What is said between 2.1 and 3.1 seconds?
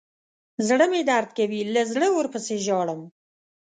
ورپسې ژاړم.